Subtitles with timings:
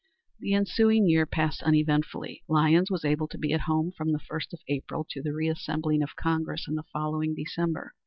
[0.39, 2.41] The ensuing year passed uneventfully.
[2.47, 6.01] Lyons was able to be at home from the first of April to the reassembling
[6.01, 7.93] of Congress in the following December.